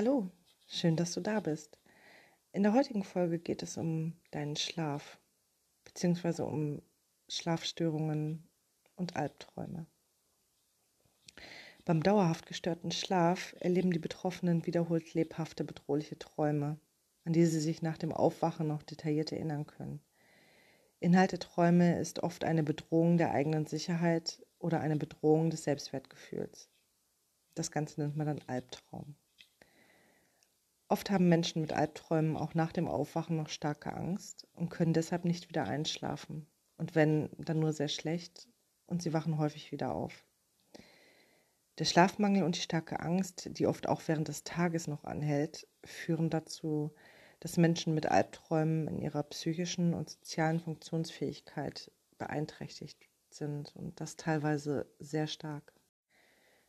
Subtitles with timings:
[0.00, 0.30] Hallo,
[0.68, 1.76] schön, dass du da bist.
[2.52, 5.18] In der heutigen Folge geht es um deinen Schlaf,
[5.82, 6.82] beziehungsweise um
[7.28, 8.48] Schlafstörungen
[8.94, 9.86] und Albträume.
[11.84, 16.78] Beim dauerhaft gestörten Schlaf erleben die Betroffenen wiederholt lebhafte, bedrohliche Träume,
[17.24, 20.00] an die sie sich nach dem Aufwachen noch detailliert erinnern können.
[21.00, 26.70] Inhalt der Träume ist oft eine Bedrohung der eigenen Sicherheit oder eine Bedrohung des Selbstwertgefühls.
[27.56, 29.16] Das Ganze nennt man dann Albtraum.
[30.88, 35.26] Oft haben Menschen mit Albträumen auch nach dem Aufwachen noch starke Angst und können deshalb
[35.26, 36.46] nicht wieder einschlafen.
[36.78, 38.48] Und wenn, dann nur sehr schlecht
[38.86, 40.24] und sie wachen häufig wieder auf.
[41.78, 46.30] Der Schlafmangel und die starke Angst, die oft auch während des Tages noch anhält, führen
[46.30, 46.92] dazu,
[47.40, 54.86] dass Menschen mit Albträumen in ihrer psychischen und sozialen Funktionsfähigkeit beeinträchtigt sind und das teilweise
[54.98, 55.72] sehr stark.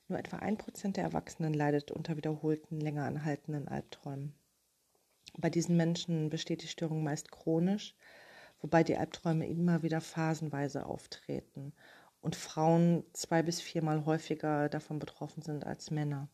[0.10, 4.34] Nur etwa ein Prozent der Erwachsenen leidet unter wiederholten, länger anhaltenden Albträumen.
[5.38, 7.96] Bei diesen Menschen besteht die Störung meist chronisch,
[8.60, 11.74] wobei die Albträume immer wieder phasenweise auftreten
[12.22, 16.28] und Frauen zwei bis viermal häufiger davon betroffen sind als Männer.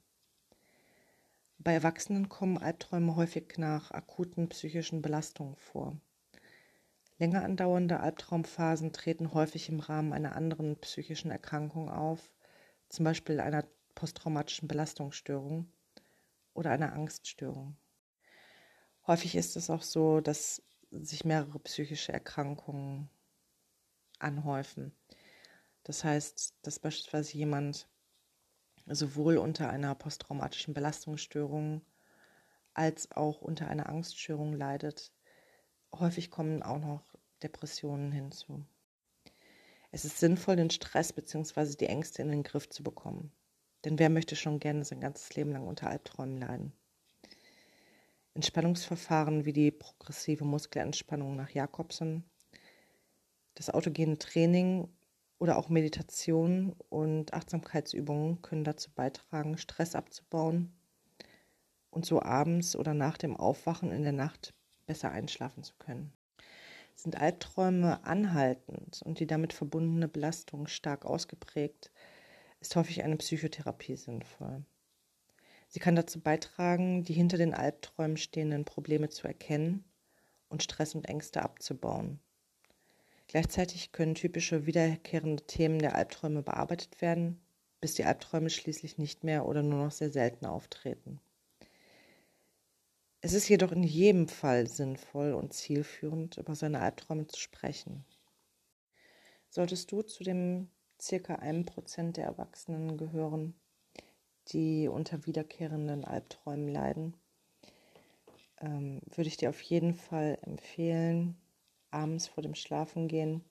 [1.60, 5.98] Bei Erwachsenen kommen Albträume häufig nach akuten psychischen Belastungen vor.
[7.18, 12.30] Länger andauernde Albtraumphasen treten häufig im Rahmen einer anderen psychischen Erkrankung auf,
[12.96, 15.72] zum Beispiel einer posttraumatischen Belastungsstörung
[16.54, 17.78] oder einer Angststörung.
[19.08, 23.10] Häufig ist es auch so, dass sich mehrere psychische Erkrankungen
[24.20, 24.96] anhäufen.
[25.84, 27.88] Das heißt, dass beispielsweise jemand
[28.88, 31.82] sowohl unter einer posttraumatischen Belastungsstörung
[32.74, 35.12] als auch unter einer Angststörung leidet.
[35.94, 37.04] Häufig kommen auch noch
[37.44, 38.66] Depressionen hinzu.
[39.96, 41.78] Es ist sinnvoll, den Stress bzw.
[41.78, 43.32] die Ängste in den Griff zu bekommen.
[43.86, 46.74] Denn wer möchte schon gerne sein ganzes Leben lang unter Albträumen leiden?
[48.34, 52.26] Entspannungsverfahren wie die progressive Muskelentspannung nach Jakobsen,
[53.54, 54.90] das autogene Training
[55.40, 60.74] oder auch Meditation und Achtsamkeitsübungen können dazu beitragen, Stress abzubauen
[61.90, 64.54] und so abends oder nach dem Aufwachen in der Nacht
[64.88, 66.12] besser einschlafen zu können.
[66.96, 71.92] Sind Albträume anhaltend und die damit verbundene Belastung stark ausgeprägt,
[72.60, 74.64] ist häufig eine Psychotherapie sinnvoll.
[75.68, 79.84] Sie kann dazu beitragen, die hinter den Albträumen stehenden Probleme zu erkennen
[80.50, 82.20] und Stress und Ängste abzubauen
[83.28, 87.42] Gleichzeitig können typische wiederkehrende Themen der Albträume bearbeitet werden,
[87.82, 91.20] bis die Albträume schließlich nicht mehr oder nur noch sehr selten auftreten.
[93.26, 98.06] Es ist jedoch in jedem Fall sinnvoll und zielführend, über seine Albträume zu sprechen.
[99.50, 100.70] Solltest du zu dem
[101.02, 103.56] circa einem Prozent der Erwachsenen gehören,
[104.50, 107.16] die unter wiederkehrenden Albträumen leiden,
[108.62, 111.36] ähm, würde ich dir auf jeden Fall empfehlen,
[111.90, 113.44] abends vor dem Schlafengehen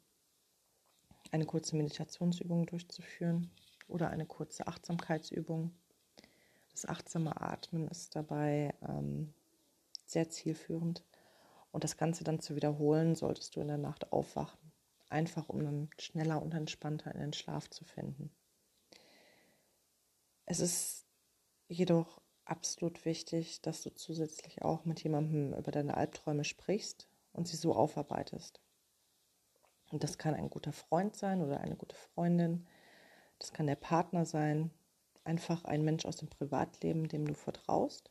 [1.33, 3.51] eine kurze Meditationsübung durchzuführen
[3.89, 5.75] oder eine kurze Achtsamkeitsübung.
[6.71, 9.35] Das achtsame Atmen ist dabei ähm,
[10.05, 11.05] sehr zielführend
[11.73, 14.73] und das Ganze dann zu wiederholen, solltest du in der Nacht aufwachen,
[15.09, 18.31] einfach um dann schneller und entspannter in den Schlaf zu finden.
[20.47, 21.07] Es ist
[21.69, 27.57] jedoch absolut wichtig, dass du zusätzlich auch mit jemandem über deine Albträume sprichst, und sie
[27.57, 28.61] so aufarbeitest.
[29.91, 32.67] Und das kann ein guter Freund sein oder eine gute Freundin.
[33.39, 34.71] Das kann der Partner sein.
[35.25, 38.11] Einfach ein Mensch aus dem Privatleben, dem du vertraust.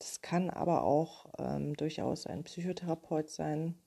[0.00, 3.78] Das kann aber auch ähm, durchaus ein Psychotherapeut sein.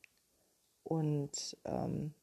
[0.84, 2.14] Und ähm,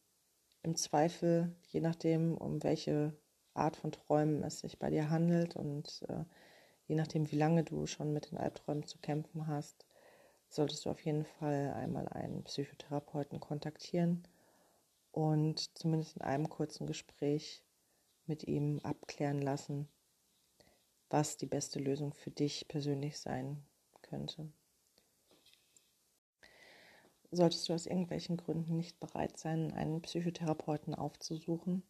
[0.62, 3.18] im Zweifel, je nachdem, um welche
[3.52, 6.24] Art von Träumen es sich bei dir handelt und äh,
[6.86, 9.86] je nachdem, wie lange du schon mit den Albträumen zu kämpfen hast,
[10.48, 14.22] solltest du auf jeden Fall einmal einen Psychotherapeuten kontaktieren
[15.10, 17.64] und zumindest in einem kurzen Gespräch
[18.26, 19.88] mit ihm abklären lassen,
[21.08, 23.66] was die beste Lösung für dich persönlich sein
[24.10, 24.50] könnte.
[27.30, 31.84] Solltest du aus irgendwelchen Gründen nicht bereit sein, einen Psychotherapeuten aufzusuchen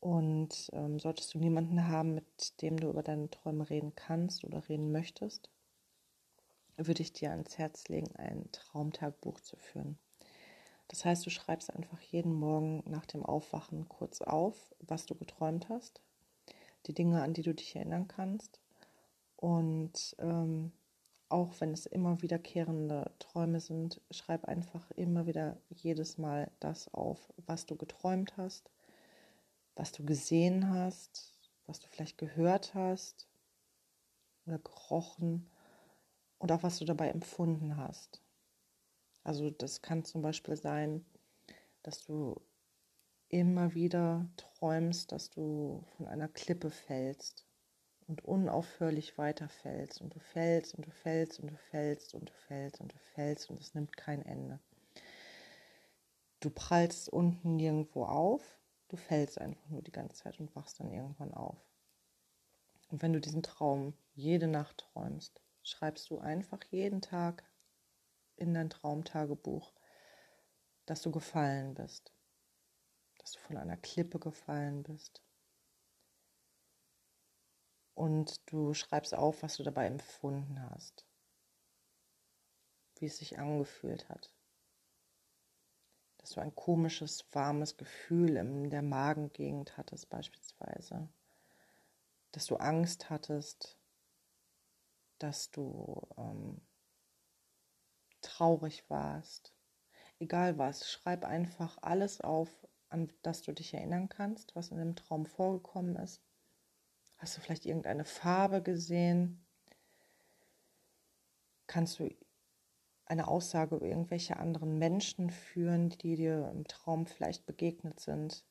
[0.00, 4.68] und ähm, solltest du niemanden haben, mit dem du über deine Träume reden kannst oder
[4.68, 5.50] reden möchtest,
[6.76, 9.98] würde ich dir ans Herz legen, ein Traumtagbuch zu führen.
[10.88, 15.68] Das heißt, du schreibst einfach jeden Morgen nach dem Aufwachen kurz auf, was du geträumt
[15.68, 16.00] hast,
[16.86, 18.60] die Dinge, an die du dich erinnern kannst.
[19.36, 20.72] Und ähm,
[21.34, 27.18] auch wenn es immer wiederkehrende Träume sind, schreib einfach immer wieder jedes Mal das auf,
[27.46, 28.70] was du geträumt hast,
[29.74, 31.34] was du gesehen hast,
[31.66, 33.26] was du vielleicht gehört hast,
[34.46, 35.50] oder gerochen
[36.38, 38.22] und auch was du dabei empfunden hast.
[39.24, 41.04] Also das kann zum Beispiel sein,
[41.82, 42.40] dass du
[43.28, 47.44] immer wieder träumst, dass du von einer Klippe fällst
[48.06, 52.80] und unaufhörlich weiterfällst und du fällst und du fällst und du fällst und du fällst
[52.80, 54.60] und du fällst und es nimmt kein Ende.
[56.40, 58.58] Du prallst unten nirgendwo auf,
[58.88, 61.58] du fällst einfach nur die ganze Zeit und wachst dann irgendwann auf.
[62.90, 67.44] Und wenn du diesen Traum jede Nacht träumst, schreibst du einfach jeden Tag
[68.36, 69.72] in dein Traumtagebuch,
[70.86, 72.12] dass du gefallen bist,
[73.18, 75.23] dass du von einer Klippe gefallen bist.
[78.04, 81.06] Und du schreibst auf, was du dabei empfunden hast,
[82.98, 84.30] wie es sich angefühlt hat
[86.18, 91.06] dass du ein komisches, warmes Gefühl in der Magengegend hattest beispielsweise,
[92.32, 93.78] dass du Angst hattest,
[95.18, 96.62] dass du ähm,
[98.22, 99.54] traurig warst.
[100.18, 102.48] Egal was, schreib einfach alles auf,
[102.88, 106.22] an das du dich erinnern kannst, was in dem Traum vorgekommen ist.
[107.16, 109.44] Hast du vielleicht irgendeine Farbe gesehen?
[111.66, 112.10] Kannst du
[113.06, 118.44] eine Aussage über irgendwelche anderen Menschen führen, die dir im Traum vielleicht begegnet sind?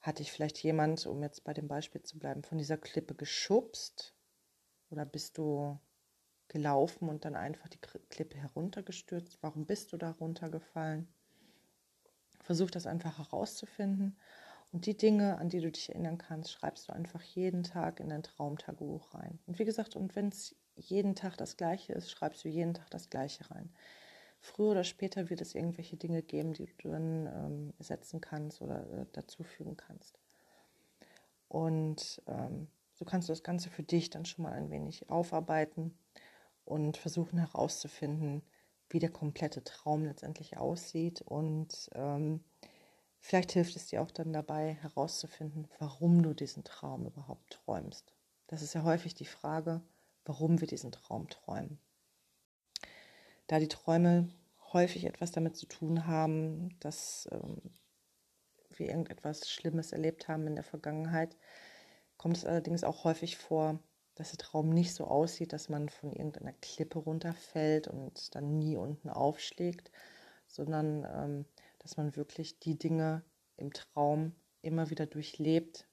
[0.00, 4.14] Hat dich vielleicht jemand, um jetzt bei dem Beispiel zu bleiben, von dieser Klippe geschubst?
[4.90, 5.78] Oder bist du
[6.48, 9.38] gelaufen und dann einfach die Klippe heruntergestürzt?
[9.40, 11.08] Warum bist du da runtergefallen?
[12.42, 14.18] Versuch das einfach herauszufinden.
[14.74, 18.08] Und die Dinge, an die du dich erinnern kannst, schreibst du einfach jeden Tag in
[18.08, 19.38] dein Traumtagebuch rein.
[19.46, 22.90] Und wie gesagt, und wenn es jeden Tag das Gleiche ist, schreibst du jeden Tag
[22.90, 23.72] das Gleiche rein.
[24.40, 28.80] Früher oder später wird es irgendwelche Dinge geben, die du dann ähm, ersetzen kannst oder
[28.90, 30.18] äh, dazufügen kannst.
[31.46, 35.96] Und ähm, so kannst du das Ganze für dich dann schon mal ein wenig aufarbeiten
[36.64, 38.42] und versuchen herauszufinden,
[38.90, 41.22] wie der komplette Traum letztendlich aussieht.
[41.22, 42.42] Und ähm,
[43.24, 48.14] vielleicht hilft es dir auch dann dabei herauszufinden, warum du diesen Traum überhaupt träumst.
[48.48, 49.80] Das ist ja häufig die Frage,
[50.26, 51.78] warum wir diesen Traum träumen.
[53.46, 54.28] Da die Träume
[54.74, 57.62] häufig etwas damit zu tun haben, dass ähm,
[58.76, 61.34] wir irgendetwas Schlimmes erlebt haben in der Vergangenheit,
[62.18, 63.78] kommt es allerdings auch häufig vor,
[64.16, 68.76] dass der Traum nicht so aussieht, dass man von irgendeiner Klippe runterfällt und dann nie
[68.76, 69.90] unten aufschlägt,
[70.46, 71.46] sondern ähm,
[71.84, 73.22] dass man wirklich die Dinge
[73.58, 75.86] im Traum immer wieder durchlebt,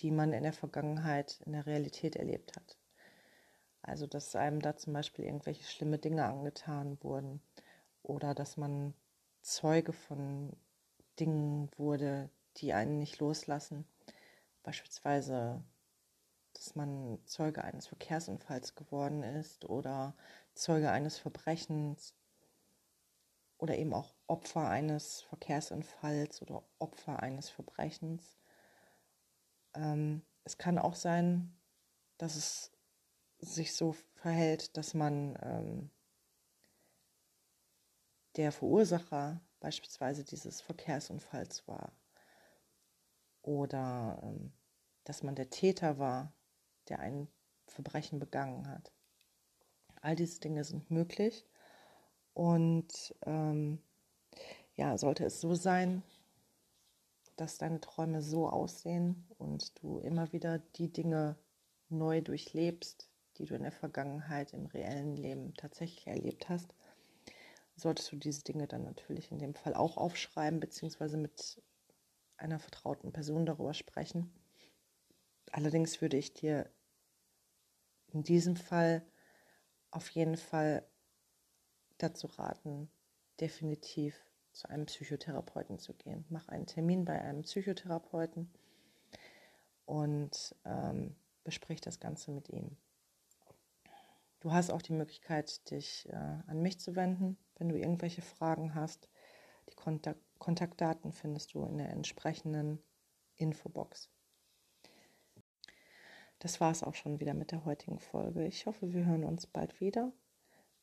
[0.00, 2.76] die man in der Vergangenheit in der Realität erlebt hat.
[3.82, 7.40] Also dass einem da zum Beispiel irgendwelche schlimme Dinge angetan wurden
[8.02, 8.94] oder dass man
[9.42, 10.56] Zeuge von
[11.20, 13.86] Dingen wurde, die einen nicht loslassen.
[14.64, 15.62] Beispielsweise,
[16.54, 20.16] dass man Zeuge eines Verkehrsunfalls geworden ist oder
[20.54, 22.17] Zeuge eines Verbrechens
[23.58, 28.38] oder eben auch Opfer eines Verkehrsunfalls oder Opfer eines Verbrechens.
[29.74, 31.58] Ähm, es kann auch sein,
[32.16, 32.72] dass es
[33.38, 35.90] sich so verhält, dass man ähm,
[38.36, 41.92] der Verursacher beispielsweise dieses Verkehrsunfalls war
[43.42, 44.52] oder ähm,
[45.04, 46.32] dass man der Täter war,
[46.88, 47.28] der ein
[47.66, 48.92] Verbrechen begangen hat.
[50.00, 51.46] All diese Dinge sind möglich
[52.38, 53.80] und ähm,
[54.76, 56.04] ja, sollte es so sein,
[57.34, 61.36] dass deine Träume so aussehen und du immer wieder die Dinge
[61.88, 66.76] neu durchlebst, die du in der Vergangenheit im reellen Leben tatsächlich erlebt hast,
[67.74, 71.60] solltest du diese Dinge dann natürlich in dem Fall auch aufschreiben, beziehungsweise mit
[72.36, 74.32] einer vertrauten Person darüber sprechen.
[75.50, 76.70] Allerdings würde ich dir
[78.12, 79.04] in diesem Fall
[79.90, 80.86] auf jeden Fall
[81.98, 82.90] dazu raten,
[83.40, 84.18] definitiv
[84.52, 86.24] zu einem Psychotherapeuten zu gehen.
[86.28, 88.50] Mach einen Termin bei einem Psychotherapeuten
[89.86, 92.76] und ähm, besprich das Ganze mit ihm.
[94.40, 98.74] Du hast auch die Möglichkeit, dich äh, an mich zu wenden, wenn du irgendwelche Fragen
[98.74, 99.08] hast.
[99.70, 102.78] Die Kontakt Kontaktdaten findest du in der entsprechenden
[103.36, 104.08] Infobox.
[106.38, 108.46] Das war es auch schon wieder mit der heutigen Folge.
[108.46, 110.12] Ich hoffe, wir hören uns bald wieder.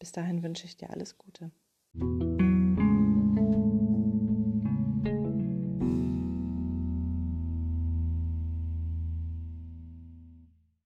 [0.05, 1.49] Bis dahin wünsche ich dir alles Gute.